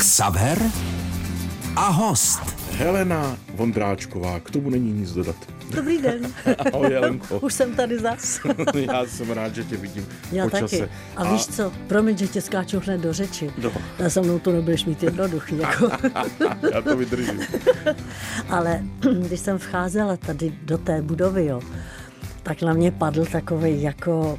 [0.00, 0.58] Xaver
[1.76, 2.40] a host.
[2.72, 5.36] Helena Vondráčková, k tomu není nic dodat.
[5.74, 6.20] Dobrý den.
[6.72, 7.38] Ahoj, Helenko.
[7.38, 8.40] Už jsem tady zas.
[8.74, 10.62] Já jsem rád, že tě vidím Já po taky.
[10.62, 10.88] čase.
[11.16, 13.50] A, víš co, promiň, že tě skáču hned do řeči.
[13.62, 13.72] No.
[13.98, 15.58] Já se mnou to nebudeš mít jednoduchý.
[15.58, 15.90] Jako.
[16.74, 17.40] Já to vydržím.
[18.48, 18.82] Ale
[19.26, 21.60] když jsem vcházela tady do té budovy, jo,
[22.42, 24.38] tak na mě padl takový jako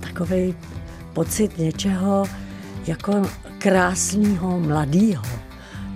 [0.00, 0.54] takový
[1.12, 2.24] pocit něčeho
[2.86, 3.22] jako
[3.58, 5.24] krásného, mladého.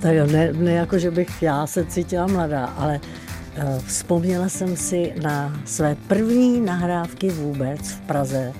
[0.03, 4.77] To jo, ne, ne jako, že bych já se cítila mladá, ale uh, vzpomněla jsem
[4.77, 8.53] si na své první nahrávky vůbec v Praze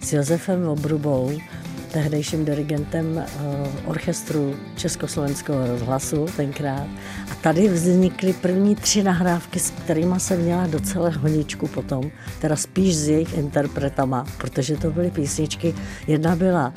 [0.00, 1.32] s Josefem Obrubou,
[1.92, 3.22] tehdejším dirigentem uh,
[3.90, 6.86] orchestru Československého rozhlasu tenkrát.
[7.32, 12.96] A tady vznikly první tři nahrávky, s kterými jsem měla docela honičku potom, teda spíš
[12.96, 15.74] s jejich interpretama, protože to byly písničky.
[16.06, 16.72] Jedna byla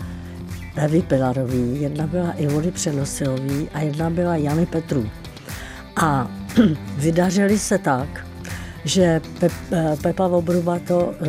[0.78, 5.10] Evy Pilarový, jedna byla Ivony Přenosilový a jedna byla Jany Petru.
[5.96, 6.32] A
[6.98, 8.26] vydařili se tak,
[8.84, 11.28] že Pe- eh, Pepa Vobruba to uh,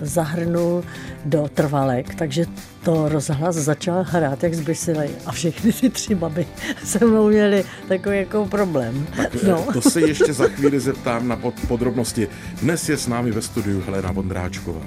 [0.00, 0.84] zahrnul
[1.24, 2.44] do trvalek, takže
[2.82, 6.46] to rozhlas začal hrát jak zbysilej a všechny ty tři baby
[6.84, 9.06] se mnou měli takový jako problém.
[9.48, 9.66] No.
[9.72, 12.28] To se ještě za chvíli zeptám na pod- podrobnosti.
[12.62, 14.80] Dnes je s námi ve studiu Helena Vondráčková.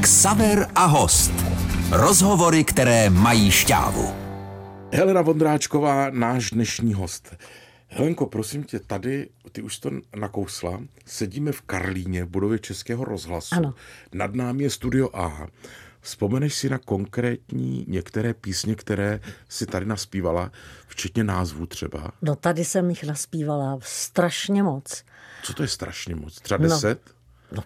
[0.00, 1.32] Xaver a host.
[1.90, 4.14] Rozhovory, které mají šťávu.
[4.92, 7.36] Helena Vondráčková, náš dnešní host.
[7.88, 13.54] Helenko, prosím tě, tady, ty už to nakousla, sedíme v Karlíně, v budově Českého rozhlasu.
[13.54, 13.74] Ano.
[14.14, 15.46] Nad námi je Studio A.
[16.00, 20.52] Vzpomeneš si na konkrétní některé písně, které si tady naspívala,
[20.88, 22.10] včetně názvů třeba?
[22.22, 25.04] No tady jsem jich naspívala strašně moc.
[25.42, 26.40] Co to je strašně moc?
[26.40, 26.68] Třeba No.
[26.68, 27.00] deset?
[27.06, 27.12] No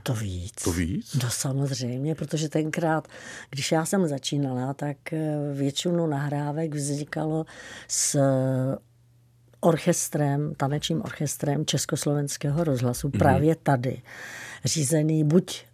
[0.02, 0.52] to víc.
[0.64, 1.14] To víc?
[1.22, 3.08] No samozřejmě, protože tenkrát,
[3.50, 7.47] když já jsem začínala, tak eh, většinu nahrávek vznikalo
[7.88, 8.77] s eh,
[9.60, 13.19] orchestrem, tanečním orchestrem Československého rozhlasu Mhm.
[13.19, 14.03] právě tady,
[14.65, 15.65] řízený buď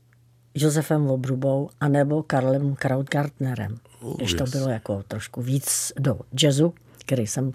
[0.54, 3.76] Josefem Obrubou, anebo Karlem Krautgartnerem.
[4.00, 4.50] Oh, Když to yes.
[4.50, 6.74] bylo jako trošku víc do jazzu,
[7.08, 7.52] který jsem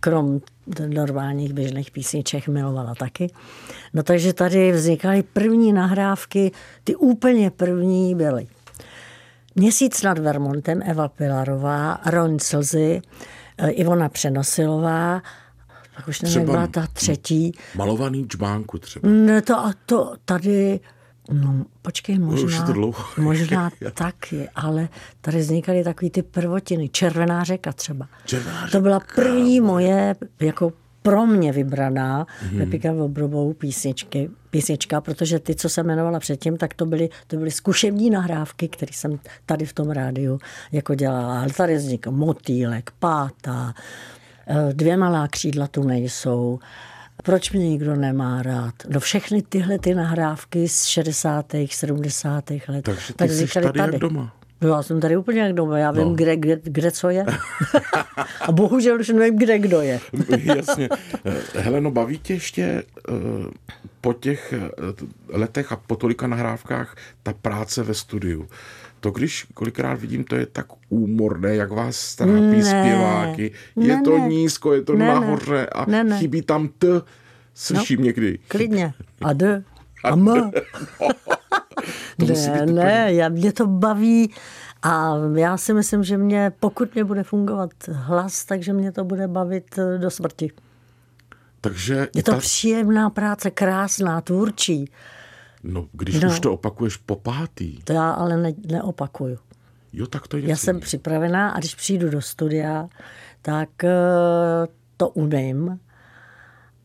[0.00, 0.40] krom
[0.86, 3.32] normálních běžných písniček milovala taky.
[3.94, 6.52] No takže tady vznikaly první nahrávky,
[6.84, 8.46] ty úplně první byly
[9.54, 13.02] Měsíc nad Vermontem Eva Pilarová, Roň Slzy,
[13.58, 15.22] eh, Ivona Přenosilová,
[15.96, 17.52] pak už nevím, byla ta třetí.
[17.76, 19.08] Malovaný čbánku třeba.
[19.08, 20.80] Ne, to, a to tady,
[21.32, 23.04] no počkej, už je možná, to dlouho.
[23.18, 24.88] možná taky, ale
[25.20, 28.08] tady vznikaly takový ty prvotiny, Červená řeka třeba.
[28.24, 32.58] Červená to byla první moje, jako pro mě vybraná mm-hmm.
[32.58, 37.50] Pepika Obrobou písničky, písnička, protože ty, co jsem jmenovala předtím, tak to byly, to byly
[37.50, 40.38] zkušební nahrávky, které jsem tady v tom rádiu
[40.72, 41.40] jako dělala.
[41.40, 43.74] Ale tady vznikl Motýlek, Pátá,
[44.46, 46.58] eh, Dvě malá křídla tu nejsou,
[47.22, 48.74] proč mě nikdo nemá rád?
[48.88, 51.46] No všechny tyhle ty nahrávky z 60.
[51.70, 52.50] 70.
[52.68, 52.84] let.
[52.84, 54.36] Takže ty tak jsi vznikaly tady jak doma.
[54.60, 56.14] No, já jsem tady úplně jak doma, já vím, No.
[56.14, 57.24] kde, kde, kde co je.
[58.40, 60.00] A bohužel už nevím, kde kdo je.
[60.56, 60.88] Jasně.
[61.24, 62.62] Eh, Heleno, baví tě ještě
[63.08, 63.12] eh,
[64.00, 64.58] po těch eh,
[65.28, 68.48] letech a po tolika nahrávkách ta práce ve studiu?
[69.04, 72.64] To, když kolikrát vidím, to je tak úmorné, jak vás trápí Ne.
[72.64, 73.52] zpěváky.
[73.76, 74.28] Je Ne, to ne.
[74.28, 76.18] nízko, je to Ne, nahoře a Ne, ne.
[76.18, 76.86] chybí tam t.
[77.54, 78.38] Slyším někdy.
[78.48, 78.94] Klidně.
[79.22, 79.62] A d.
[80.04, 80.28] A m.
[82.18, 84.34] Ne, ne, já, mě to baví
[84.82, 89.28] a já si myslím, že mě, pokud mě bude fungovat hlas, takže mě to bude
[89.28, 90.50] bavit eh, do smrti.
[91.60, 94.90] Takže Je to ta, příjemná práce, krásná, tvůrčí.
[95.64, 96.28] No, když No.
[96.28, 99.38] už to opakuješ po pátý, To já ale ne, neopakuju.
[99.92, 102.88] jo, tak to je Já jsem připravená a když přijdu do studia,
[103.42, 103.90] tak eh,
[104.96, 105.80] to umím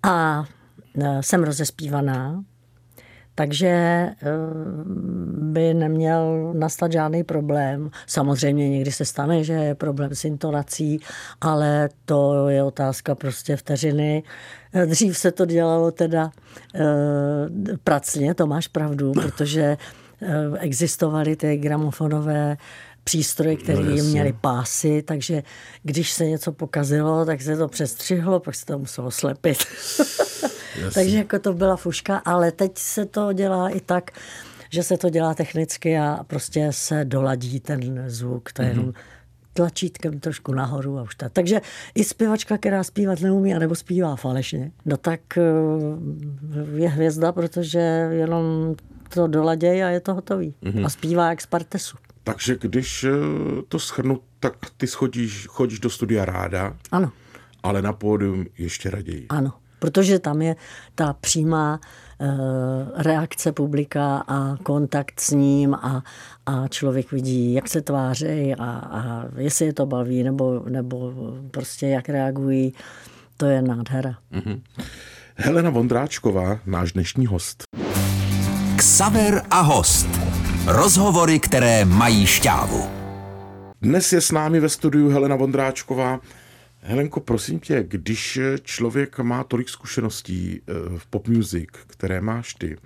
[0.03, 0.45] a
[1.01, 2.43] eh, jsem rozespívaná,
[3.35, 4.15] takže eh,
[5.41, 7.89] by neměl nastat žádný problém.
[8.07, 10.99] Samozřejmě někdy se stane, že je problém s intonací,
[11.41, 14.23] ale to je otázka prostě vteřiny.
[14.73, 16.31] Eh, Dřív se to dělalo teda
[16.75, 16.81] eh,
[17.83, 19.77] pracně, to máš pravdu, protože
[20.21, 22.57] eh, existovaly ty gramofonové
[23.03, 25.43] přístroje, které No, měly pásy, takže
[25.83, 29.57] když se něco pokazilo, tak se to přestřihlo, pak se to muselo slepit.
[30.93, 34.11] takže jako to byla fuška, ale teď se to dělá i tak,
[34.69, 38.51] že se to dělá technicky a prostě se doladí ten zvuk.
[38.53, 38.93] To je jenom
[39.53, 41.31] tlačítkem trošku nahoru a už tak.
[41.33, 41.61] Takže
[41.95, 45.41] i zpěvačka, která zpívat neumí, anebo zpívá falešně, no tak eh,
[46.75, 47.79] je hvězda, protože
[48.11, 48.75] jenom
[49.13, 50.53] to doladěj a je to hotový.
[50.85, 51.97] A zpívá jak z partesu.
[52.23, 53.09] Takže když eh,
[53.67, 57.11] to schrnu, tak ty schodíš, chodíš do studia ráda, Ano,
[57.63, 59.25] ale na pódium ještě raději.
[59.29, 59.53] ano.
[59.79, 60.55] Protože tam je
[60.95, 61.79] ta přímá
[62.95, 66.03] reakce publika a kontakt s ním a,
[66.45, 71.13] a člověk vidí, jak se tváří a, a jestli je to baví, nebo, nebo
[71.51, 72.73] prostě jak reagují.
[73.37, 74.17] To je nádhera.
[75.35, 77.63] Helena Vondráčková, náš dnešní host.
[78.75, 80.07] Ksaver a host.
[80.67, 82.83] Rozhovory, které mají šťávu.
[83.81, 86.19] Dnes je s námi ve studiu Helena Vondráčková.
[86.81, 92.77] Helenko, prosím tě, když člověk má tolik zkušeností eh, v pop music, které máš ty,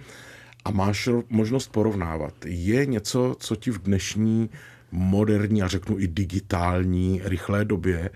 [0.65, 4.49] a máš možnost porovnávat, je něco, co ti v dnešní
[4.91, 8.09] moderní a řeknu i digitální rychlé době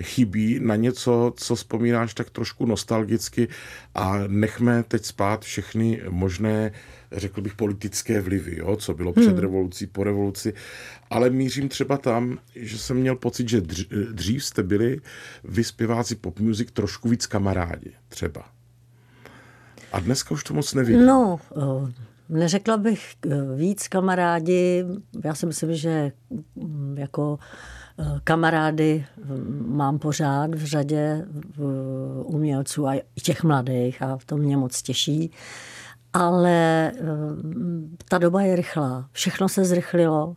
[0.00, 3.48] chybí na něco, co vzpomínáš tak trošku nostalgicky
[3.94, 6.72] a nechme teď spát všechny možné,
[7.12, 10.54] řekl bych, politické vlivy, jo, co bylo před revolucí, po revoluci,
[11.10, 15.00] ale mířím třeba tam, že jsem měl pocit, že dř- dřív jste byli
[15.44, 18.44] vy zpěváci pop music trošku víc kamarádi, třeba.
[19.92, 21.06] A dneska už to moc nevidím.
[21.06, 21.92] No, eh,
[22.28, 24.84] neřekla bych eh, víc kamarádi.
[25.24, 26.12] Já si myslím, že
[26.54, 27.38] mm, jako
[28.24, 29.04] kamarády
[29.66, 31.60] mám pořád v řadě eh,
[32.24, 35.30] umělců a i těch mladých a to mě moc těší.
[36.12, 37.02] Ale eh,
[38.08, 40.36] ta doba je rychlá, všechno se zrychlilo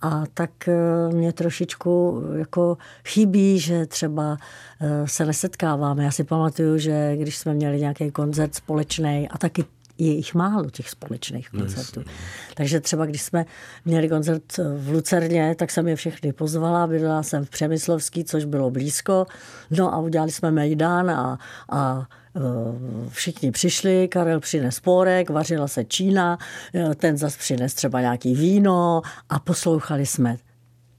[0.00, 0.74] a tak eh,
[1.12, 2.76] mě trošičku jako
[3.08, 4.36] chybí, že třeba
[4.80, 6.04] eh, se nesetkáváme.
[6.04, 9.64] Já si pamatuju, že když jsme měli nějaký koncert společný a taky
[9.98, 12.02] je jich málo, těch společných koncertů.
[12.54, 13.44] Takže třeba když jsme
[13.84, 14.42] měli koncert
[14.76, 19.26] v Lucerně, tak jsem je všechny pozvala, bydlela jsem v Přemyslovský, což bylo blízko,
[19.70, 21.38] no a udělali jsme Mejdán a,
[21.70, 22.40] a eh,
[23.08, 26.38] všichni přišli, Karel přines pórek, vařila se Čína,
[26.74, 30.36] eh, ten zas přines třeba nějaký víno a poslouchali jsme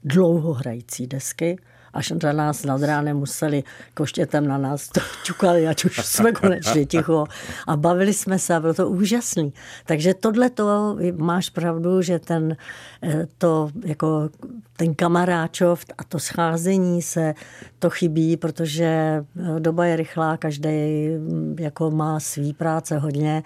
[0.04, 1.58] dlouho hrající desky,
[1.92, 3.64] až na nás nad ránem museli
[3.94, 7.26] koštětem na nás to ťukali, ať už jsme konečně ticho
[7.66, 9.52] a bavili jsme se a bylo to úžasný.
[9.86, 12.56] Takže tohle to máš pravdu, že ten,
[13.02, 14.30] eh, to, jako,
[14.76, 17.34] ten kamaráčov a to scházení se,
[17.78, 23.42] to chybí, protože eh, doba je rychlá, každý mm, jako má svý práce hodně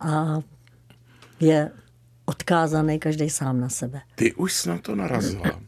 [0.00, 0.40] a
[1.40, 1.70] je
[2.24, 4.00] odkázaný každý sám na sebe.
[4.14, 5.60] Ty už jsi na to narazila.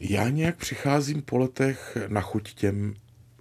[0.00, 2.94] Já nějak přicházím po letech na chuť těm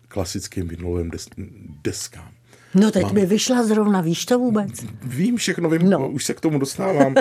[0.07, 1.49] klasickým vinylovým des-
[1.83, 2.31] deskám.
[2.75, 4.69] No teď mi vyšla zrovna, víš to vůbec?
[5.03, 5.99] Vím všechno, vím, no.
[5.99, 6.09] No.
[6.09, 7.15] už se k tomu dostávám.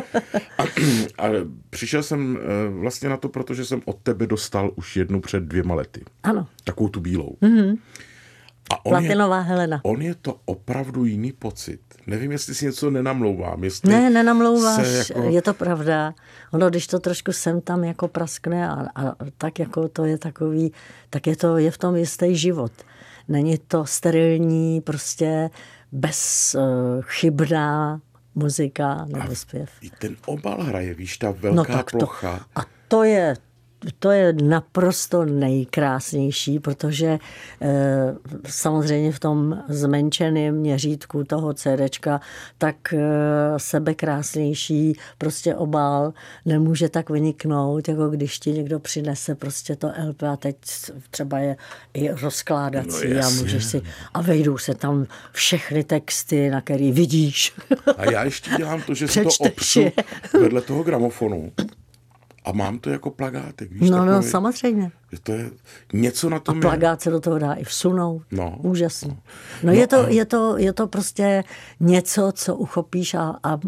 [0.59, 0.63] A,
[1.19, 1.29] a
[1.71, 5.75] přišel jsem eh, vlastně na to, protože jsem od tebe dostal už jednu před dvěma
[5.75, 6.05] lety.
[6.23, 7.37] Ano, Takovou tu bílou.
[7.43, 7.79] Mm-hmm.
[8.73, 9.81] A on je, platinová Helena.
[9.85, 11.81] on je to opravdu jiný pocit.
[12.07, 13.65] Nevím, jestli si něco nenamlouvám.
[13.65, 15.23] Jestli Ne, nenamlouváš, jako...
[15.23, 16.15] je to pravda.
[16.53, 20.73] Ono, když to trošku sem tam jako praskne a, a tak jako to je takový,
[21.11, 22.73] tak je to, je v tom jistý život.
[23.29, 25.51] Není to sterilní, prostě
[25.93, 28.01] bezchybná
[28.35, 29.71] muzika nebo zpěv.
[29.81, 32.47] I ten obal hraje, víš, ta velká to, plocha.
[32.57, 33.37] a to je,
[33.99, 37.19] to je naprosto nejkrásnější, protože e,
[38.47, 42.21] samozřejmě v tom zmenšeném měřítku toho CDčka
[42.59, 42.99] tak e,
[43.57, 46.13] sebekrásnější prostě obal
[46.45, 50.57] nemůže tak vyniknout, jako když ti někdo přinese prostě to LP a teď
[51.11, 51.57] třeba je
[51.95, 53.83] i rozkládací No a můžeš si
[54.15, 57.53] a vejdou se tam všechny texty, na který vidíš.
[57.97, 59.85] A já ještě dělám to, že si to opřu
[60.41, 61.53] vedle toho gramofonu
[62.45, 63.91] a mám to jako plagátek, víš?
[63.91, 64.93] No, no, takový, samozřejmě.
[65.13, 65.51] že to je
[65.93, 66.61] něco na A tom je.
[66.61, 68.23] plagát se do toho dá i vsunout.
[68.31, 68.57] No.
[68.63, 69.19] Úžasný.
[69.63, 71.45] No, je, to, je, to, je to prostě
[71.81, 73.59] něco, co uchopíš a, a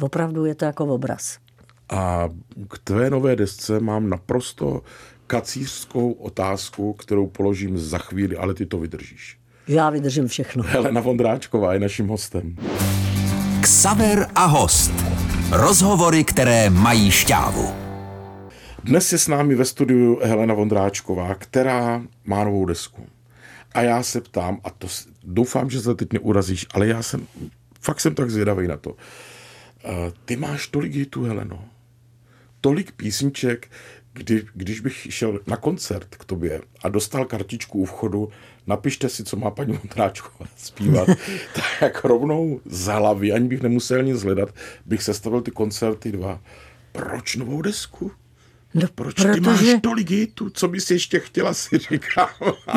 [0.00, 1.38] opravdu je to jako obraz.
[1.90, 2.28] A
[2.68, 4.82] k tvé nové desce mám naprosto
[5.26, 9.38] kacířskou otázku, kterou položím za chvíli, ale ty to vydržíš.
[9.68, 10.62] Já vydržím všechno.
[10.62, 12.56] Helena Vondráčková je naším hostem.
[13.60, 14.92] Ksaver a host.
[15.50, 17.83] Rozhovory, které mají šťávu.
[18.84, 23.06] Dnes je s námi ve studiu Helena Vondráčková, která má novou desku.
[23.74, 24.86] A já se ptám, a to
[25.22, 27.26] doufám, že se teď neurazíš, ale já jsem,
[27.80, 28.96] fakt jsem tak zvědavý na to.
[29.84, 31.64] Eh, Ty máš tolik hitů, Heleno.
[32.60, 33.70] Tolik písniček,
[34.12, 38.28] kdy, když bych šel na koncert k tobě a dostal kartičku u vchodu,
[38.66, 41.08] napište si, co má paní Vondráčková zpívat,
[41.80, 44.54] tak rovnou z hlavy, ani bych nemusel nic hledat,
[44.86, 46.40] bych sestavil ty koncerty dva.
[46.92, 48.12] Proč novou desku?
[48.74, 50.50] No, Proč ty máš tolik hitů?
[50.50, 52.28] Co bys ještě chtěla, si říkám.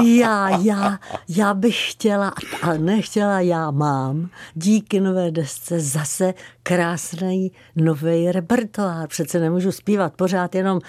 [0.03, 0.99] Já, já,
[1.29, 9.07] já bych chtěla, a nechtěla, já mám, díky nové desce zase krásný nový repertoár.
[9.07, 10.79] Přece nemůžu zpívat pořád jenom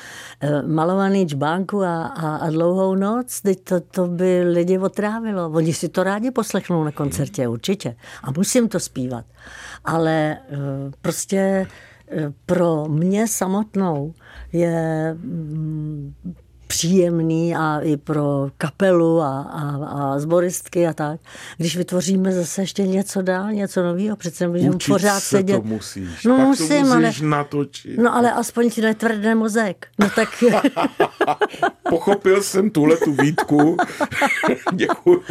[0.40, 3.40] eh, malovaný čbánku a, a, a dlouhou noc.
[3.40, 5.50] Teď to, to by lidi otrávilo.
[5.50, 7.96] Oni si to rádi poslechnou na koncertě, určitě.
[8.22, 9.24] A musím to zpívat.
[9.84, 10.56] Ale eh,
[11.02, 11.66] prostě
[12.46, 14.14] pro mě samotnou
[14.52, 15.14] Yeah.
[15.14, 16.14] Mm,
[16.68, 21.20] příjemný a i pro kapelu a, a, a zboristky a tak.
[21.56, 25.56] Když vytvoříme zase ještě něco dál, něco nového, přece můžeme pořád se sedět.
[25.56, 26.24] to musíš.
[26.24, 27.98] No Pak musím, to musíš ale, natočit.
[27.98, 29.86] no ale aspoň ti netvrdne mozek.
[29.98, 30.28] No tak
[31.88, 33.76] Pochopil jsem tuhle tu výtku.
[34.74, 35.22] Děkuju.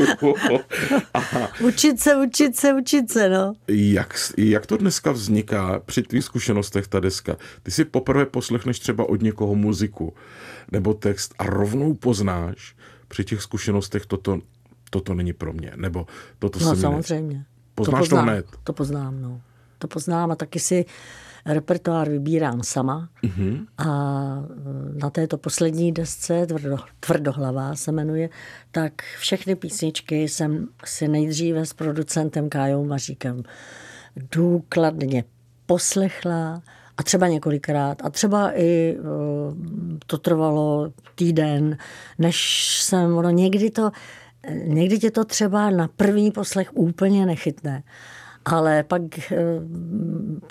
[1.14, 1.50] Aha.
[1.60, 3.54] učit se, učit se, učit se, no.
[3.68, 7.38] Jak, jak to dneska vzniká při tvých zkušenostech ta deska?
[7.64, 10.14] Ty si poprvé poslechneš třeba od někoho muziku
[10.72, 12.76] nebo text a rovnou poznáš
[13.08, 14.40] při těch zkušenostech toto,
[14.90, 16.08] toto není pro mě, nebo
[16.40, 16.82] toto No se mi ne...
[16.82, 17.46] samozřejmě.
[17.76, 18.46] Poznáš to poznám, hned?
[18.64, 19.42] To poznám, no.
[19.78, 20.86] To poznám a taky si
[21.46, 23.10] repertoár vybírám sama.
[23.24, 23.32] Mhm.
[23.32, 23.66] Mm-hmm.
[23.78, 23.88] A
[24.96, 28.30] e, na této poslední desce, tvrdo, Tvrdohlavá se jmenuje,
[28.72, 33.44] tak všechny písničky jsem si nejdříve s producentem Kájou Maříkem
[34.32, 35.24] důkladně
[35.66, 36.62] poslechla
[36.98, 38.02] a třeba několikrát.
[38.04, 39.04] A třeba i e,
[40.08, 41.78] to trvalo týden,
[42.18, 42.38] než
[42.82, 43.92] jsem, ono někdy to,
[44.64, 47.84] někdy tě to třeba na první poslech úplně nechytne.
[48.46, 49.38] Ale pak e,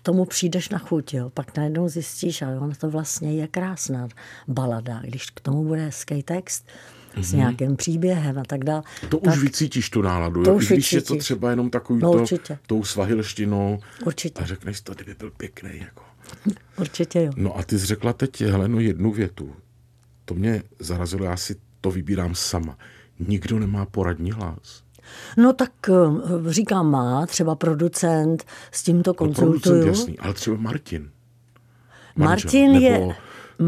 [0.03, 1.31] tomu přijdeš na chuť, jo.
[1.31, 4.09] pak najednou zjistíš, a ono to vlastně je krásná
[4.49, 7.23] balada, když k tomu bude hezký text mm-hmm.
[7.23, 8.83] s nějakým příběhem a tak dále.
[9.09, 10.57] To tak, už vycítíš tu náladu, To jo?
[10.57, 12.59] už když je to třeba jenom takový No, to, určitě.
[12.67, 14.43] tou svahilštinou Určitě.
[14.43, 15.71] a řekneš to, kdyby byl pěkný.
[15.81, 16.03] Jako.
[16.79, 17.33] Určitě jo.
[17.37, 19.53] No a ty jsi řekla teď, Heleno, jednu větu.
[20.25, 22.79] To mě zarazilo, já si to vybírám sama.
[23.29, 24.83] Nikdo nemá poradní hlas.
[25.37, 25.93] No tak eh,
[26.53, 29.87] říkám, má třeba producent, s tímto No, producent konzultuju.
[29.87, 31.11] jasný, ale třeba Martin.
[32.17, 33.15] Martin Manžel, je, nebo,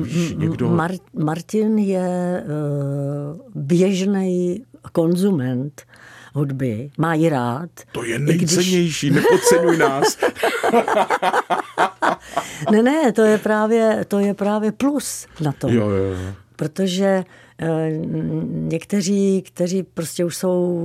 [0.05, 0.91] víš, někdo, Mar,
[1.25, 5.83] Martin je uh, běžný konzument
[6.35, 7.71] hudby, má ji rád.
[7.93, 10.19] to je i když- nejcennější, nepodceňuj nás.
[12.71, 15.73] Ne, ne, to je právě, to je právě plus na tom.
[15.73, 16.35] jo, jo, jo.
[16.57, 17.25] Protože
[17.59, 17.91] eh,
[18.49, 20.79] někteří, kteří prostě už jsou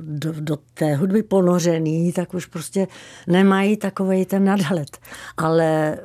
[0.00, 2.86] do, do té hudby ponořený, tak už prostě
[3.26, 4.98] nemají takový ten nadhled.
[5.36, 5.98] Ale eh,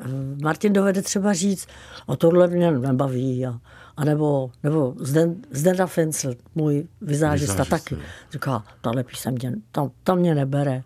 [0.43, 1.67] Martin dovede třeba říct,
[2.05, 3.45] o tohle mě nebaví.
[3.45, 3.59] A,
[3.97, 7.77] a nebo, nebo Zden, Zdenda Fencel, můj vizážista, Vizážista.
[7.77, 7.97] taky.
[8.31, 10.83] Říká, tahle píseň mě, tam, tam mě nebere.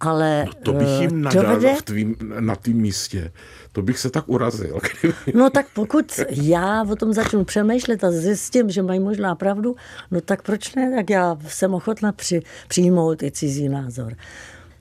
[0.00, 3.32] Ale No To bych eh, jim nadal dovede, v tvým, na tým místě.
[3.72, 4.78] To bych se tak urazil.
[5.34, 9.76] No tak pokud já o tom začnu přemýšlet a zjistím, že mají možná pravdu,
[10.10, 10.92] no tak proč ne?
[10.96, 14.12] Tak já jsem ochotna při, přijmout i cizí názor.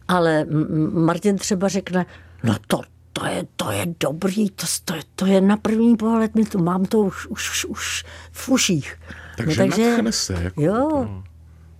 [0.07, 0.45] Ale
[0.91, 2.05] Martin třeba řekne,
[2.43, 2.81] no to,
[3.13, 6.57] to je, to je dobrý, to, to, je, to je na první pohled, my to,
[6.57, 8.95] mám to už, už, už v uších.
[9.37, 10.33] Takže, no, nadchne se.
[10.33, 11.23] Jako, Jo, No,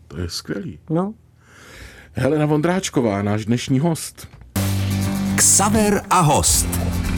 [0.08, 0.80] to je skvělý.
[0.90, 1.14] no.
[2.20, 4.28] Helena Vondráčková, náš dnešní host.
[5.36, 6.68] Ksaver a host.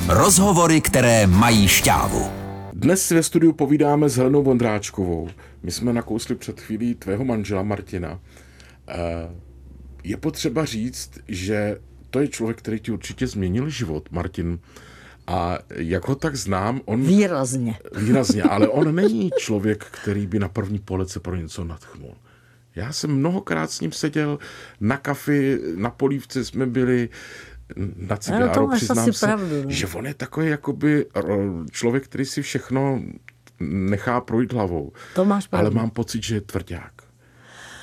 [0.08, 2.29] Rozhovory, které mají šťávu.
[2.74, 5.29] Dnes si ve studiu povídáme s Helenou Vondráčkovou.
[5.63, 8.20] My jsme nakousli před chvílí tvého manžela Martina.
[8.88, 8.96] Eh,
[10.03, 11.77] Je potřeba říct, že
[12.10, 14.60] to je člověk, který ti určitě změnil život, Martin.
[15.27, 17.75] A jak ho tak znám, on Výrazně.
[17.96, 22.13] výrazně, ale on není člověk, který by na první pohled se pro něco natchnul.
[22.75, 24.40] Já jsem mnohokrát s ním seděl
[24.80, 27.10] na kafi, na polívce jsme byli,
[27.96, 29.70] na cigáro, máš přiznám asi se, pravdu, no.
[29.70, 31.06] že on je takový jakoby
[31.72, 33.01] člověk, který si všechno
[33.60, 34.92] nechá projít hlavou.
[35.16, 35.78] To máš Ale pravdu.
[35.78, 36.92] mám pocit, že je tvrdák.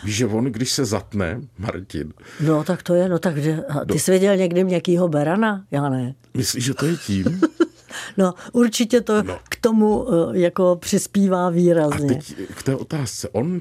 [0.04, 3.35] Víš, že on, když se zatne, Martin, No tak to je, no tak
[3.92, 5.64] ty jsi viděl někdy měkkýho berana?
[5.71, 6.14] Já ne.
[6.35, 7.40] myslíš, že to je tím?
[8.16, 9.38] No, určitě to No.
[9.49, 12.09] k tomu eh, jako přispívá A výrazně.
[12.09, 13.28] teď k té otázce.
[13.28, 13.61] On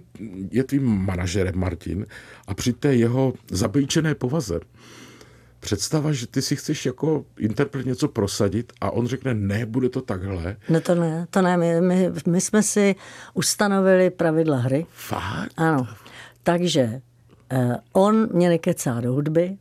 [0.51, 2.05] je tvým manažerem, Martin,
[2.47, 4.59] a při té jeho zabejčené povaze
[5.59, 10.01] představa, že ty si chceš jako interpret něco prosadit a on řekne, ne, bude to
[10.01, 10.55] takhle.
[10.69, 11.57] No to ne, to ne.
[11.57, 12.95] My, my, my jsme si
[13.33, 14.85] ustanovili pravidla hry.
[14.89, 15.51] Fakt?
[15.57, 15.87] Ano.
[16.43, 17.01] Takže
[17.51, 19.57] eh, on mě nekecá do hudby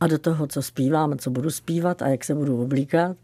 [0.00, 3.16] a do toho, co zpívám a co budu zpívat a jak se budu oblíkat.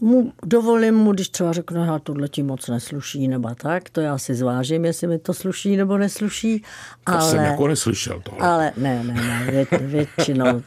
[0.00, 4.18] Mu, dovolím mu, když třeba řekne, že tohle ti moc nesluší nebo tak, to já
[4.18, 6.62] si zvážím, jestli mi to sluší nebo nesluší.
[7.04, 7.30] To ale...
[7.30, 8.48] jsem jako neslyšel tohle.
[8.48, 10.62] Ale ne, ne, ne, vě, většinou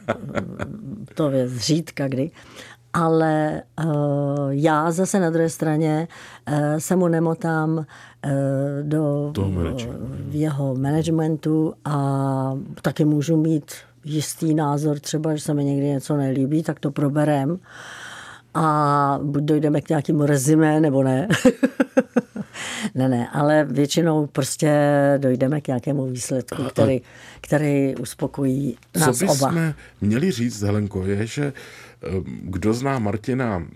[1.14, 2.30] to je zřídka kdy.
[2.92, 6.08] ale uh, já zase na druhé straně
[6.48, 7.84] uh, se mu nemotám uh,
[8.82, 10.06] do uh, managementu.
[10.30, 13.72] jeho managementu a taky můžu mít
[14.04, 17.58] jistý názor, třeba, že se mi někdy něco nelíbí, tak to proberem
[18.54, 21.28] a buď dojdeme k nějakému rezime, nebo ne.
[22.94, 24.70] ne, ne, ale většinou prostě
[25.18, 27.00] dojdeme k nějakému výsledku, který,
[27.40, 29.74] který uspokojí Co nás bychom oba.
[30.00, 32.08] měli říct, Helenko, je, že eh,
[32.42, 33.66] kdo zná Martina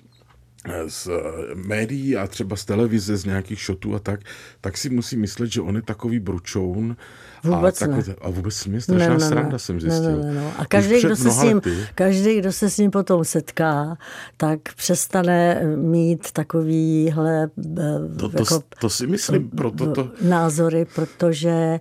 [0.68, 4.20] eh, z eh, médií a třeba z televize, z nějakých šotů a tak,
[4.60, 6.96] tak si musí myslet, že on je takový bručoun.
[7.44, 8.02] Vůbec a, ne.
[8.20, 10.16] a vůbec mě strašná sranda, jsem zjistil.
[10.16, 11.76] Ne, ne, ne, A Už každý kdo, se s ním, lety.
[11.94, 13.96] každý, kdo se s ním potom setká,
[14.36, 20.10] tak přestane mít takovýhle eh, To, to, jako, to si myslím, proto to...
[20.22, 21.80] názory, protože eh,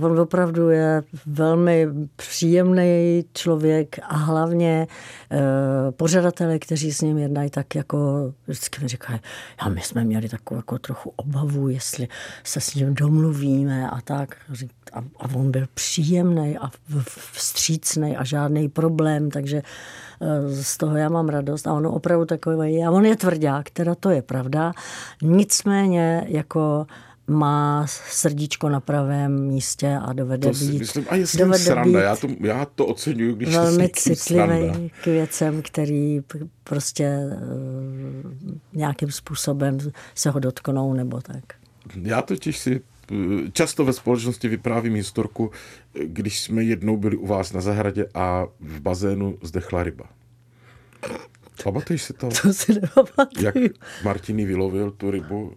[0.00, 4.86] on opravdu je velmi příjemný člověk a hlavně
[5.30, 5.38] eh,
[5.90, 9.20] pořadatelé, kteří s ním jednají, tak jako vždycky mi říkají,
[9.62, 12.08] já my jsme měli takovou jako trochu obavu, jestli
[12.44, 14.36] se s ním domluvíme a tak.
[14.92, 16.70] A, a on byl příjemný a
[17.32, 19.62] vstřícný a žádný problém, takže
[20.20, 22.86] eh, z toho já mám radost a on opravdu takový je.
[22.86, 24.72] A on je tvrdák, teda to je pravda.
[25.22, 26.86] Nicméně jako
[27.26, 31.40] má srdíčko na pravém místě a dovede To si být, myslím, a je s ním
[31.40, 36.20] dovede sranda, být já to, já to oceňuju, když velmi citlivý k věcem, který
[36.64, 37.36] prostě eh,
[38.72, 39.78] nějakým způsobem
[40.14, 41.44] se ho dotknou nebo tak.
[42.02, 42.80] Já totiž si
[43.12, 43.14] eh,
[43.52, 45.50] často ve společnosti vyprávím historku,
[45.94, 50.04] eh, když jsme jednou byli u vás na zahradě a v bazénu zdechla ryba.
[51.64, 52.28] Pamatuješ si to?
[52.42, 53.44] To si nepamatuju.
[53.44, 53.54] Jak
[54.04, 55.52] Martini vylovil tu rybu,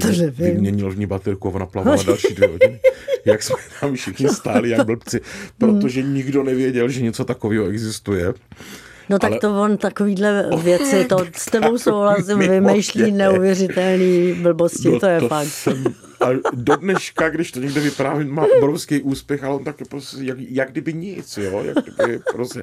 [0.00, 0.54] To vymě, nevím.
[0.54, 2.80] vyměnil v ní baterku a ona plavala další dvě hodiny.
[3.24, 5.20] Jak jsme tam všichni stáli jak blbci,
[5.58, 8.34] protože nikdo nevěděl, že něco takového existuje.
[9.10, 15.00] No tak Ale- to on takovýhle věci, to s tebou souhlasím, vymýšlí neuvěřitelný blbosti, No
[15.00, 15.46] to je to fakt.
[15.48, 15.84] Jsem,
[16.20, 20.38] a do dneška, když to někde vyprávím, má obrovský úspěch, ale on taky prostě jak,
[20.40, 22.62] jak kdyby nic, jo, jak kdyby prostě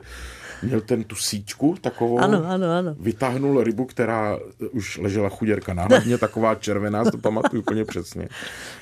[0.64, 2.96] měl ten tu síčku takovou, Ano, ano, ano.
[3.00, 4.40] vytáhnul rybu, která
[4.72, 8.28] už ležela chuděrka na hlavně, taková červená, to pamatuju úplně přesně.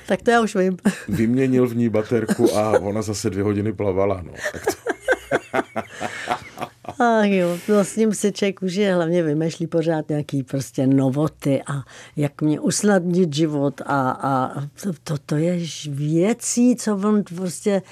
[0.06, 0.76] Tak to já už vím.
[1.08, 4.32] Vyměnil v ní baterku a ona zase dvě hodiny plavala, no.
[4.52, 4.72] Tak to,
[7.02, 11.82] Ach jo, no s ním si člověk užije, hlavně vymýšlí pořád nějaký prostě novoty a
[12.16, 15.58] jak mě usnadnit život a, a to, to, to je
[15.88, 17.82] věcí, co on prostě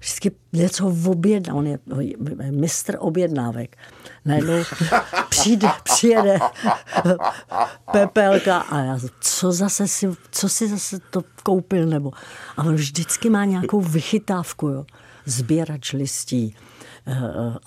[0.00, 2.16] vždycky něco objedná, on je je
[2.50, 3.76] mistr objednávek.
[4.24, 4.62] Najednou
[5.28, 6.38] přijde, přijede
[7.92, 12.10] pepelka a já, co zase si, co si zase to koupil, nebo
[12.56, 14.84] a on vždycky má nějakou vychytávku, jo.
[15.26, 16.56] Sběrač listí,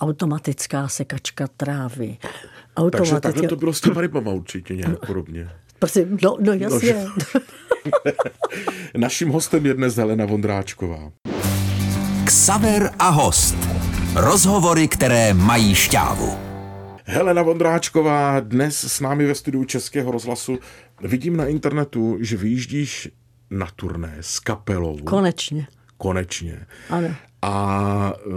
[0.00, 2.16] automatická sekačka trávy.
[2.20, 2.32] takže
[2.76, 3.20] Automatické...
[3.20, 5.50] takhle to bylo s těma rybama určitě nějak podobně.
[5.78, 7.06] Prosím, no, no jasně.
[8.96, 11.12] Naším hostem je dnes Helena Vondráčková.
[12.24, 13.56] Ksaver a host.
[14.14, 16.38] Rozhovory, které mají šťávu.
[17.04, 20.58] Helena Vondráčková dnes s námi ve studiu Českého rozhlasu.
[21.00, 23.08] Vidím na internetu, že vyjíždíš
[23.50, 24.98] na turné s kapelou.
[24.98, 25.66] Konečně.
[25.96, 26.66] Konečně.
[26.90, 27.14] Ano.
[27.42, 28.30] A eh,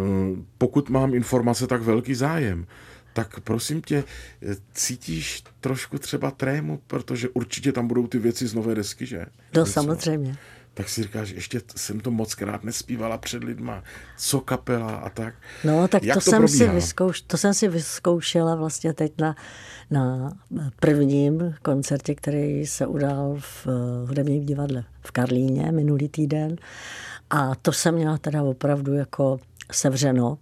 [0.58, 2.66] pokud mám informace, tak velký zájem.
[3.14, 4.04] Tak prosím tě,
[4.42, 9.26] eh, cítíš trošku třeba trému, protože určitě tam budou ty věci z nové desky, že?
[9.56, 10.38] No samozřejmě.
[10.76, 13.84] Tak si říkáš, ještě jsem to moc krát nespívala před lidma,
[14.18, 15.36] co kapela a tak.
[15.64, 16.74] No, tak Jak to, jsem si probíhá?
[16.74, 19.36] vyzkouš, to jsem si vyzkoušela vlastně teď na,
[19.92, 20.34] na
[20.80, 26.56] prvním koncertě, který se udál v eh, hudebním divadle v Karlíně minulý týden.
[27.34, 29.40] A to jsem měla teda opravdu jako
[29.72, 30.38] sevřeno.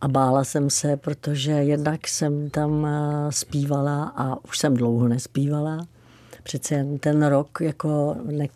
[0.00, 5.86] A bála jsem se, protože jednak jsem tam eh, zpívala a už jsem dlouho nespívala.
[6.42, 8.46] Přece jen ten rok jako ne,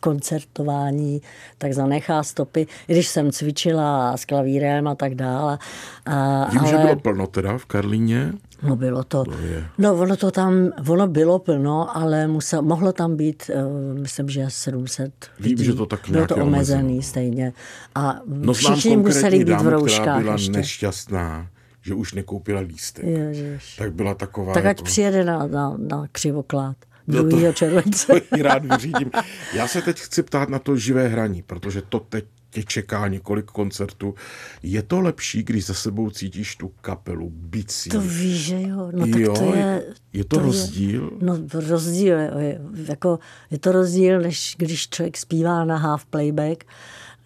[0.00, 1.22] koncertování,
[1.58, 5.58] tak zanechá stopy, i když jsem cvičila s klavírem a tak dále.
[6.06, 6.70] A, Vím, ale...
[6.70, 8.32] že bylo plno teda v Karlíně.
[8.62, 9.64] No bylo to, je.
[9.78, 14.44] no ono to tam, ono bylo plno, ale musel, mohlo tam být, uh, myslím, že
[14.48, 15.64] 700 Vím, lidí.
[15.64, 17.02] že to tak Bylo nějak to omezený omezený.
[17.02, 17.52] stejně.
[17.94, 20.50] A No všichni museli být v dámu, která rouškách byla ještě.
[20.52, 21.46] nešťastná,
[21.82, 23.04] že už nekoupila lístek.
[23.04, 23.76] Ježiš.
[23.76, 24.54] Tak byla taková...
[24.54, 24.84] Tak ať jako...
[24.84, 26.76] přijede na, na, na křivoklát.
[27.06, 27.52] No to- 2.
[27.52, 28.06] července.
[28.36, 29.10] To rád vyřídím.
[29.54, 33.46] Já se teď chci ptát na to živé hraní, protože to teď tě čeká několik
[33.46, 34.14] koncertů.
[34.62, 37.90] Je to lepší, když za sebou cítíš tu kapelu, bicí?
[37.90, 38.90] To víš, že jo.
[38.92, 39.82] No tak Jo, to je...
[40.12, 41.10] je to rozdíl?
[41.22, 43.18] no rozdíl, je, je, jako,
[43.50, 46.64] je to rozdíl, než když člověk zpívá na half playback.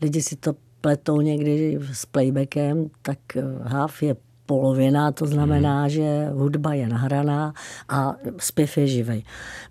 [0.03, 5.91] Lidi si to pletou někdy s playbackem, tak eh, half je polovina, to znamená, hmm.
[5.91, 7.55] že hudba je nahraná
[7.89, 9.23] a zpěv je živej.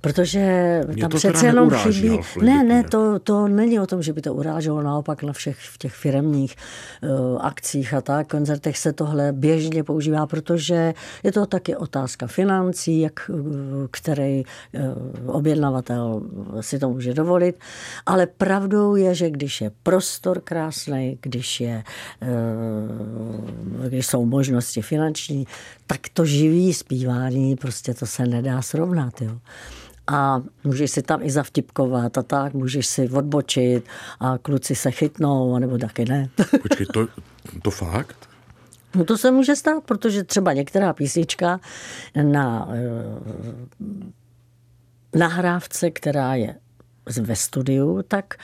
[0.02, 2.20] Protože Mě tam přece jenom chybí...
[2.42, 5.78] Ne, ne, to, to není o tom, že by to uráželo, naopak na všech v
[5.78, 6.56] těch firemních
[7.04, 13.00] uh, akcích a tak, koncertech se tohle běžně používá, protože je to taky otázka financí,
[13.00, 13.40] jak, uh,
[13.92, 16.22] který uh, objednavatel
[16.62, 17.60] si to může dovolit,
[18.06, 21.84] ale pravdou je, že když je prostor krásný, když, je,
[22.22, 25.48] uh, když jsou možnosti finanční,
[25.88, 29.22] tak to živý zpívání, prostě to se nedá srovnat.
[29.22, 29.38] Jo
[30.08, 33.86] a můžeš si tam i zavtipkovat a tak, můžeš si odbočit
[34.20, 36.30] a kluci se chytnou, nebo taky ne.
[36.62, 37.08] Počkej, to,
[37.62, 38.30] to fakt?
[38.96, 41.60] No to se může stát, protože třeba některá písnička
[42.24, 42.80] na eh,
[45.18, 46.56] nahrávce, která je
[47.22, 48.36] ve studiu, tak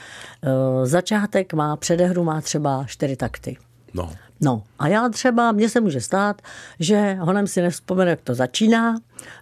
[0.42, 3.56] eh, začátek má, předehru má třeba čtyři takty.
[3.94, 4.12] No.
[4.40, 6.42] No a já třeba, mně se může stát,
[6.78, 8.96] že honem si nevzpomene, jak to začíná,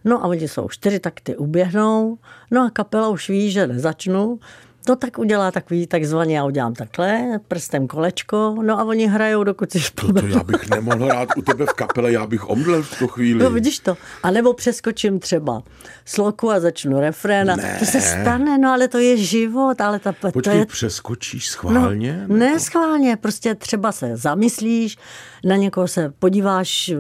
[0.05, 2.19] no a oni jsou čtyři takty uběhnou,
[2.51, 4.41] no a kapela už ví, že nezačnu,
[4.89, 9.73] no tak udělá takový takzvaně, já udělám takhle, prstem kolečko, no a oni hrajou, dokud
[9.73, 10.29] si To vzpomenou.
[10.29, 13.45] já bych nemohl hrát u tebe v kapele, já bych omdlel v tu chvíli.
[13.45, 13.97] No vidíš to.
[14.23, 15.63] A nebo přeskočím třeba
[16.05, 17.51] sloku a začnu refrén.
[17.51, 17.77] a Ne.
[17.79, 22.25] To se stane, no ale to je život, ale ta, to Počkej, je přeskočíš schválně?
[22.29, 24.97] No, ne schválně, prostě třeba se zamyslíš,
[25.45, 26.93] na někoho se podíváš,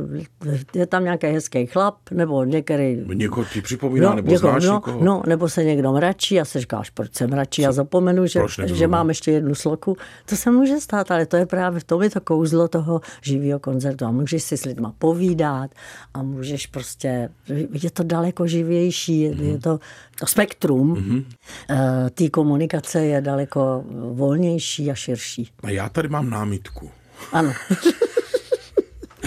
[0.74, 3.04] je tam nějaký hezký chlap, nebo některý...
[3.14, 5.04] Někoho ti připomíná, nebo někoho, znáš no, někoho?
[5.04, 8.86] no, nebo se někdo mračí a se říkáš, proč se mračí a zapomenu, že, že
[8.86, 9.96] mám ještě jednu sloku.
[10.26, 13.58] To se může stát, ale to je právě v tom je to kouzlo toho živého
[13.58, 14.04] koncertu.
[14.04, 15.70] A můžeš si s lidma povídat
[16.14, 17.28] a můžeš prostě,
[17.82, 19.44] je to daleko živější, je, Mhm.
[19.44, 19.78] je to,
[20.18, 21.24] to spektrum mm-hmm.
[22.10, 25.48] té komunikace je daleko volnější a širší.
[25.62, 26.90] A já tady mám námitku.
[27.32, 27.52] Ano.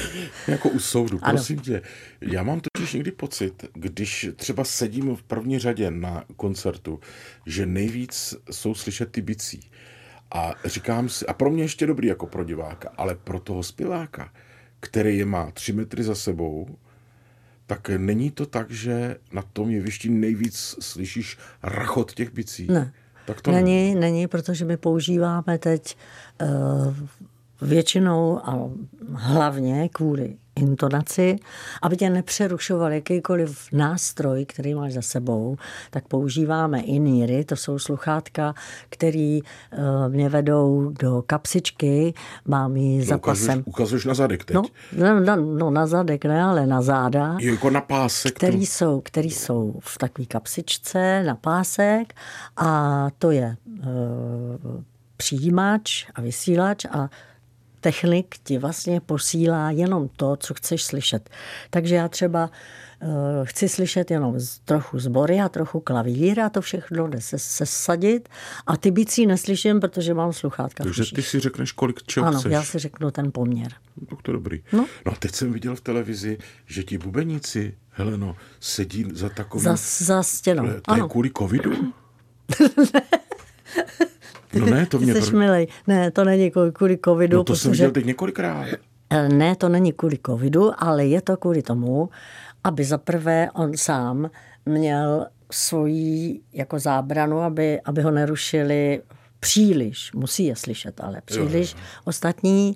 [0.47, 1.33] Jako u soudu, Ano.
[1.33, 1.81] prosím tě.
[2.21, 6.99] Já mám totiž někdy pocit, když třeba sedím v první řadě na koncertu,
[7.45, 9.71] že nejvíc jsou slyšet ty bicí.
[10.33, 14.33] A říkám si, a pro mě ještě dobrý jako pro diváka, ale pro toho zpěváka,
[14.79, 16.77] který je má tři metry za sebou,
[17.67, 22.67] tak není to tak, že na tom jevišti nejvíc slyšíš rachot těch bicí.
[22.67, 22.93] Ne.
[23.25, 25.97] Tak to není, není, protože my používáme teď
[26.41, 26.95] uh,
[27.61, 28.69] většinou a
[29.13, 31.35] hlavně kvůli intonaci,
[31.81, 35.57] aby tě nepřerušoval jakýkoliv nástroj, který máš za sebou,
[35.89, 38.53] tak používáme iníry, to jsou sluchátka,
[38.89, 39.39] které
[39.77, 42.13] uh, mě vedou do kapsičky,
[42.45, 43.63] mám ji za No, ukazuješ, pasem.
[43.65, 44.55] ukazuješ na zadek teď.
[44.55, 44.61] No,
[44.97, 48.31] no, no, no, na zadek ne, ale na záda Je jako na pásek.
[48.33, 52.13] to- který jsou, který jsou v takové kapsičce na pásek
[52.57, 53.57] a to je e,
[55.17, 57.09] přijímač a vysílač a
[57.81, 61.29] technik ti vlastně posílá jenom to, co chceš slyšet.
[61.69, 62.49] Takže já třeba
[63.01, 63.07] e,
[63.43, 68.29] chci slyšet jenom z, trochu zbory a trochu klavír a to všechno jde se, sesadit
[68.67, 72.51] a ty bicí neslyším, protože mám sluchátka Takže ty si řekneš, kolik čeho Ano, chceš.
[72.51, 73.71] já si řeknu ten poměr.
[74.01, 74.63] No, Tak to je dobrý.
[74.73, 74.85] No.
[75.05, 79.63] no a teď jsem viděl v televizi, že ti bubeníci, Heleno, sedí za takovým...
[79.63, 80.63] Za, za stěnou.
[80.63, 81.09] To je Ano.
[81.09, 81.71] kvůli covidu?
[84.59, 85.21] No ne, to mě...
[85.21, 85.67] Jsi milej.
[85.87, 87.83] Ne, to není kvůli- covidu, No to jsem protože...
[87.83, 88.65] viděl teď několikrát.
[89.09, 92.09] Eh, Ne, to není kvůli covidu, ale je to kvůli tomu,
[92.63, 94.29] aby zaprvé on sám
[94.65, 99.01] měl svoji jako zábranu, aby, aby ho nerušili
[99.45, 101.75] příliš, musí je slyšet, ale příliš
[102.05, 102.75] ostatní.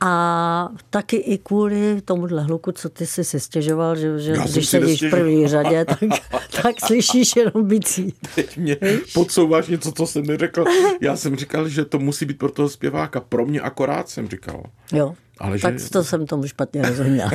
[0.00, 4.68] A taky i kvůli tomuhle hluku, co ty jsi si stěžoval, že, že Já když
[4.68, 5.98] sedíš v první řadě, tak,
[6.62, 8.14] tak slyšíš jenom bicí.
[8.34, 8.76] Teď mě
[9.14, 10.64] podsouváš něco, co jsem neřekl.
[11.00, 13.20] Já jsem říkal, že to musí být pro toho zpěváka.
[13.20, 14.62] Pro mě akorát jsem říkal.
[14.92, 17.30] Jo, Ale tak že- to jsem tomu špatně rozuměla.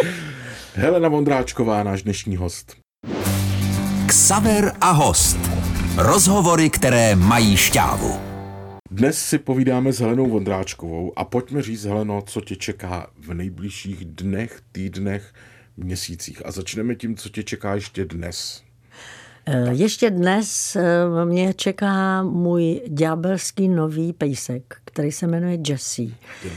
[0.74, 2.76] Helena Vondráčková, náš dnešní host.
[4.06, 5.55] Ksaver a host.
[5.98, 8.20] Rozhovory, které mají šťávu.
[8.90, 14.04] Dnes si povídáme s Helenou Vondráčkovou a pojďme říct, Heleno, co tě čeká v nejbližších
[14.04, 15.32] dnech, týdnech,
[15.76, 16.46] měsících.
[16.46, 18.62] A začneme tím, co tě čeká ještě dnes.
[19.46, 26.10] Eh, Ještě dnes eh, mě čeká můj ďábelský nový pejsek, který se jmenuje Jessie.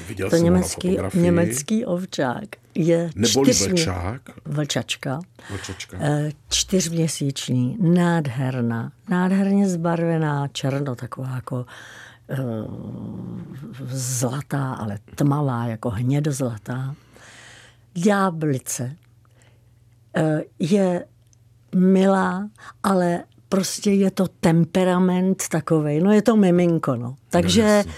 [0.07, 2.45] Viděl To jsem ho na německý, německý ovčák.
[2.81, 4.21] Je Neboli čtyřmě- vlčák.
[4.45, 5.19] Vlčačka.
[5.51, 5.97] Vlčačka.
[6.01, 11.65] Eh, Čtyřměsíční, nádherná, nádherně zbarvená, černo, taková jako
[12.29, 12.37] eh,
[13.87, 16.95] zlatá, ale tmavá, jako hnědozlatá.
[17.93, 18.95] Ďáblice.
[20.15, 21.05] Eh, Je
[21.75, 22.49] milá,
[22.83, 27.15] ale prostě je to temperament takový, no je to miminko, no.
[27.29, 27.93] Takže no,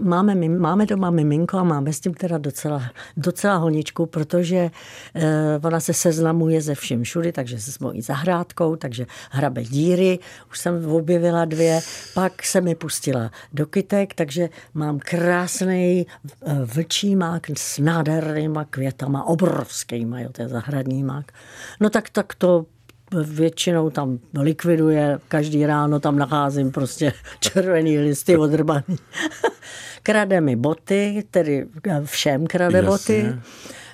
[0.00, 2.82] máme, máme doma miminko a máme s tím teda docela,
[3.16, 5.22] docela honičku, protože uh,
[5.62, 10.18] ona se seznamuje ze vším všudy, takže se s mojí zahrádkou, takže hrabe díry,
[10.50, 11.80] už jsem objevila dvě,
[12.14, 16.06] pak se mi pustila do kytek, takže mám krásný
[16.40, 21.32] uh, vlčí mák s nádhernýma květama, obrovskýma, jo, to je zahradní mák.
[21.80, 22.66] No tak, tak to
[23.12, 28.96] většinou tam likviduje, každý ráno tam nacházím prostě červený listy odrbaný.
[30.02, 31.66] krade mi boty, tedy
[32.04, 32.90] všem krade Jasně.
[32.90, 33.40] boty.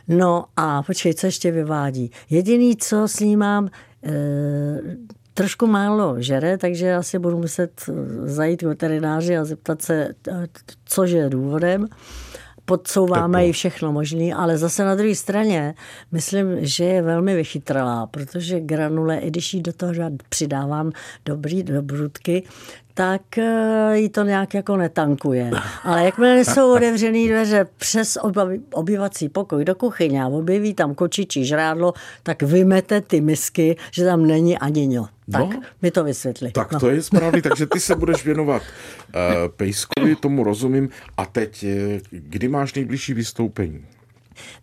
[0.09, 2.11] No a počkej, co ještě vyvádí?
[2.31, 3.69] Jediný, co s ním mám,
[4.05, 4.11] e,
[5.35, 7.85] trošku málo žere, takže asi budu muset
[8.25, 10.15] zajít k veterináři a zeptat se,
[10.85, 11.87] což je důvodem
[12.71, 15.75] podsouváme jí všechno možné, ale zase na druhé straně
[16.13, 19.93] myslím, že je velmi vychytralá, protože granule, i když jí do toho
[20.29, 20.93] přidávám
[21.25, 22.43] dobrý dobrutky,
[22.95, 25.51] tak eh, jí to nějak jako netankuje.
[25.83, 28.19] Ale jakmile jsou otevřený dveře přes
[28.73, 34.27] obyvací pokoj do kuchyně a objeví tam kočičí žrádlo, tak vymete ty misky, že tam
[34.27, 35.09] není ani ňo.
[35.33, 36.51] Tak no, mi to vysvětli.
[36.53, 36.81] Tak no.
[36.81, 39.23] to je správný, takže ty se budeš věnovat uh,
[39.57, 40.89] Pejskovi, tomu rozumím.
[41.17, 43.85] A teď, eh, kdy máš nejbližší vystoupení?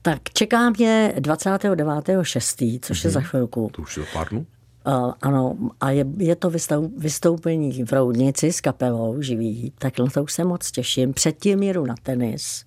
[0.01, 3.05] Tak čeká mě 29.6., což mm-hmm.
[3.05, 3.27] je za mhm.
[3.29, 3.69] chvilku.
[3.73, 4.45] To už je pár dnů?
[4.87, 6.51] Uh, ano, a je, je to
[6.97, 11.13] vystoupení v Roudnici s kapelou živý, tak na to už se moc těším.
[11.13, 12.65] Předtím jedu na tenis,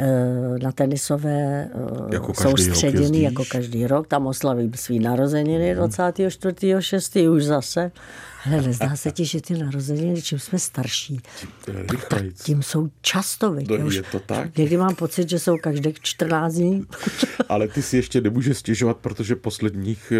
[0.00, 4.06] uh, na tenisové uh, jako soustředění, jako každý rok.
[4.06, 5.80] Tam oslavím svý narozeniny mm.
[5.80, 7.32] 24.6.
[7.32, 7.90] už zase.
[8.42, 11.20] Hele, nezdá se ti, že ty narozeniny, čím jsme starší,
[12.08, 13.68] tak, tím jsou často, viď?
[13.68, 14.58] No, je to tak?
[14.58, 16.86] Někdy mám pocit, že jsou každých 14 dní.
[17.48, 20.12] Ale ty si ještě nemůžeš stěžovat, protože posledních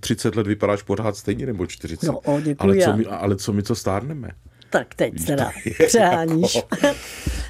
[0.00, 2.06] 30 hm, let vypadáš pořád stejně, nebo 40.
[2.06, 4.28] No, o, ale, co my, ale co my, co stárneme?
[4.70, 5.50] Tak teď teda
[5.86, 6.54] přeháníš.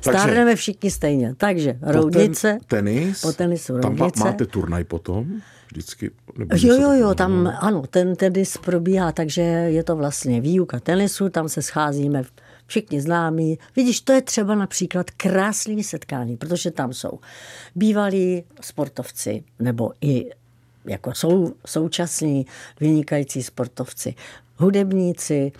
[0.06, 0.18] Jako...
[0.18, 1.34] Stárneme všichni stejně.
[1.36, 2.58] Takže roudnice.
[2.60, 3.20] Po ten, tenis.
[3.20, 4.12] Po tenisu roudnice.
[4.14, 5.40] Tam máte turnaj potom?
[5.72, 6.10] Vždycky?
[6.38, 11.28] Nebo jo, jo, jo, tam ano, ten tenis probíhá, takže je to vlastně výuka tenisu,
[11.28, 12.22] tam se scházíme
[12.66, 13.58] všichni známí.
[13.76, 17.20] Vidíš, to je třeba například krásný setkání, protože tam jsou
[17.74, 20.30] bývalí sportovci nebo i
[20.84, 22.46] jako jsou současní
[22.80, 24.14] vynikající sportovci,
[24.56, 25.52] hudebníci,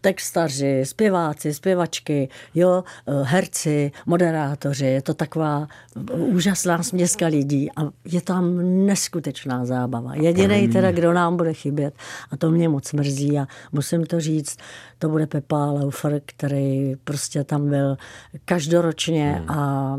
[0.00, 2.84] textaři, zpěváci, zpěvačky, jo,
[3.22, 5.66] herci, moderátoři, je to taková
[6.12, 10.14] úžasná směska lidí a je tam neskutečná zábava.
[10.14, 11.94] Jediný teda, kdo nám bude chybět
[12.30, 14.56] a to mě moc mrzí a musím to říct,
[14.98, 17.96] to bude Pepa Laufer, který prostě tam byl
[18.44, 19.50] každoročně hmm.
[19.50, 19.98] a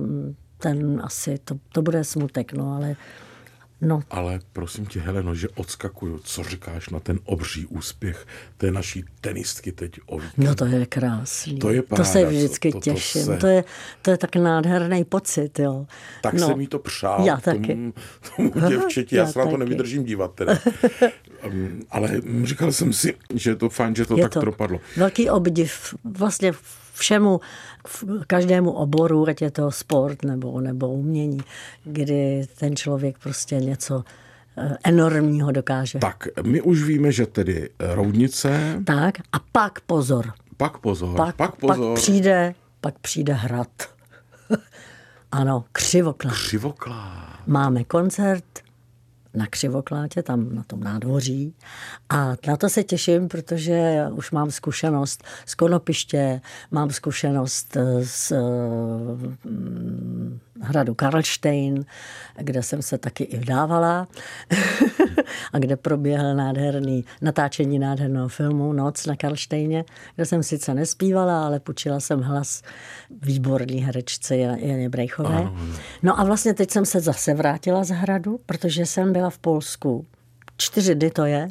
[0.58, 2.96] ten asi, to, to bude smutek, no ale
[3.84, 4.02] No.
[4.10, 6.20] Ale prosím tě, Heleno, že odskakuju.
[6.24, 10.20] Co říkáš na ten obří úspěch té naší tenistky teď o?
[10.38, 11.60] No to je krásný.
[11.60, 13.26] To je paráda, To se vždycky to, to, těším.
[13.26, 13.38] To, se...
[13.38, 13.64] to, je,
[14.02, 15.86] to je tak nádherný pocit, jo.
[16.22, 16.48] Tak no.
[16.48, 17.26] se mi to přál.
[17.26, 17.68] Já taky.
[17.68, 17.94] Tomu,
[18.36, 20.60] tomu děvčeti, já, já se na to nevydržím dívat teda.
[21.48, 24.80] um, ale říkal jsem si, že je to fajn, že to je tak to dopadlo.
[24.98, 26.54] Velký obdiv vlastně
[26.94, 27.42] všemu,
[28.28, 31.42] každému oboru, ať je to sport nebo, nebo umění,
[31.84, 34.04] kdy ten člověk prostě něco
[34.58, 36.00] eh, enormního dokáže.
[36.00, 38.82] Tak, my už víme, že tedy roudnice.
[38.86, 40.34] Tak, a pak pozor.
[40.58, 41.94] Pak pozor, pak, pak pozor.
[41.94, 43.70] Pak přijde, pak přijde hrad.
[45.32, 46.32] ano, křivoklá.
[46.32, 47.40] Křivoklá.
[47.48, 48.63] Máme koncert
[49.34, 51.56] na Křivoklátě, tam na tom nádvoří.
[52.10, 56.42] A na to se těším, protože už mám zkušenost z Konopiště,
[56.72, 58.34] mám zkušenost z
[59.46, 61.86] mm, hradu Karlštejn,
[62.38, 64.08] kde jsem se taky i vdávala.
[65.54, 71.60] A kde proběhl nádherný natáčení nádherného filmu Noc na Karlštejně, kde jsem sice nespívala, ale
[71.60, 72.62] půjčila jsem hlas
[73.22, 75.52] výborný herečce Janě Brejchové.
[76.04, 80.06] No a vlastně teď jsem se zase vrátila z hradu, protože jsem byla v Polsku
[80.58, 81.48] čtyři dny to je.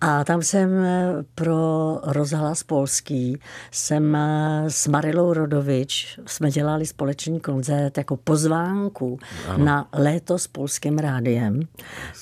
[0.00, 7.40] A tam jsem eh, pro rozhlas polský, jsem eh, s Marilou Rodovič, jsme dělali společný
[7.40, 9.64] koncert jako pozvánku ano.
[9.64, 11.60] na léto s polským rádiem.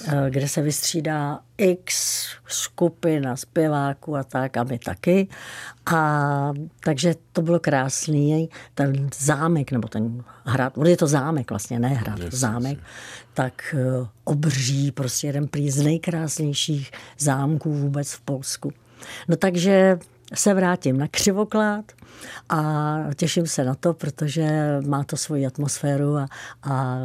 [0.06, 5.28] Eh, kde se vystřídá x skupina zpěváků a tak, a my taky.
[5.92, 6.52] A
[6.84, 12.18] takže to bylo krásný, ten zámek, nebo ten hrad, je to zámek vlastně, ne hrad,
[12.18, 12.86] yes, zámek, yes.
[13.34, 13.74] tak
[14.24, 18.72] obří, prostě jeden prý z nejkrásnějších zámků vůbec v Polsku.
[19.28, 19.98] No takže
[20.34, 21.84] se vrátím na křivoklád
[22.48, 26.26] a těším se na to, protože má to svoji atmosféru a,
[26.62, 26.98] a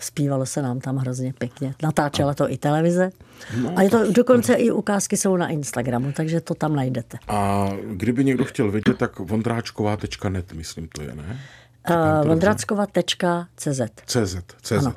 [0.00, 1.74] zpívalo se nám tam hrozně pěkně.
[1.82, 3.10] Natáčela to i televize.
[3.62, 7.18] No, a je to dokonce i ukázky jsou na Instagramu, takže to tam najdete.
[7.28, 11.40] A kdyby někdo chtěl vidět, tak vondráčková.net, myslím, to je, ne?
[11.90, 14.72] Uh, vondráčkova.cz CZ, CZ.
[14.72, 14.94] Ano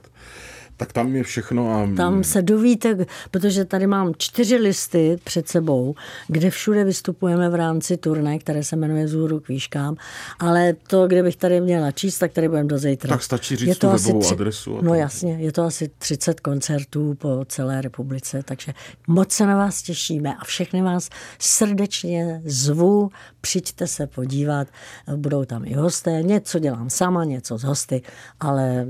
[0.77, 1.71] tak tam je všechno.
[1.71, 1.95] A...
[1.97, 5.95] Tam se dovíte, protože tady mám čtyři listy před sebou,
[6.27, 9.95] kde všude vystupujeme v rámci turné, které se jmenuje Zůru k výškám,
[10.39, 13.09] ale to, kde bych tady měla číst, tak tady budeme do zítra.
[13.09, 14.33] Tak stačí říct je to tu webovou tři...
[14.33, 14.79] adresu.
[14.81, 18.73] No jasně, je to asi 30 koncertů po celé republice, takže
[19.07, 21.09] moc se na vás těšíme a všechny vás
[21.39, 23.09] srdečně zvu,
[23.41, 24.67] přijďte se podívat,
[25.15, 28.01] budou tam i hosté, něco dělám sama, něco z hosty,
[28.39, 28.87] ale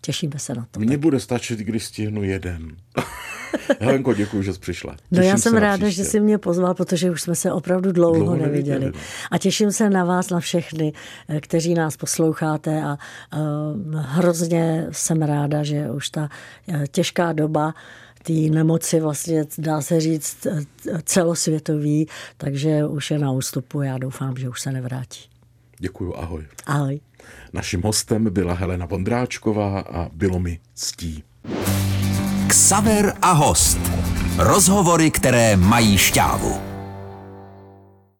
[0.00, 0.80] těšíme se na to.
[0.80, 2.76] Mně bude stačit, když stihnu jeden.
[3.80, 4.92] Helenko, děkuji, že jsi přišla.
[4.92, 8.16] Těším no já jsem ráda, že jsi mě pozval, protože už jsme se opravdu dlouho,
[8.16, 8.80] dlouho neviděli.
[8.80, 8.92] neviděli.
[8.94, 9.00] No.
[9.30, 10.92] A těším se na vás, na všechny,
[11.28, 12.98] eh, kteří nás posloucháte a
[13.36, 16.28] uh, hrozně jsem ráda, že už ta
[16.66, 17.74] uh, těžká doba
[18.22, 20.46] té nemoci vlastně, dá se říct,
[21.04, 23.82] celosvětový, takže už je na ústupu.
[23.82, 25.20] Já doufám, že už se nevrátí.
[25.78, 26.46] Děkuji, ahoj.
[26.66, 27.00] Ahoj.
[27.52, 31.24] Naším hostem byla Helena Vondráčková a bylo mi ctí.
[32.46, 33.78] Ksaver a host.
[34.38, 36.71] Rozhovory, které mají šťávu.